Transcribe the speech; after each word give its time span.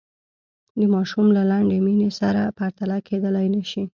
د 0.79 0.81
ماشوم 0.93 1.27
له 1.37 1.43
لنډې 1.51 1.77
مینې 1.85 2.09
سره 2.19 2.41
پرتله 2.57 2.97
کېدلای 3.07 3.47
نه 3.55 3.63
شي. 3.71 3.83